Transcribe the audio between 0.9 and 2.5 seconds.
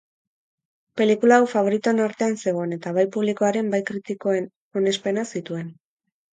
Pelikula hau faboritoen artean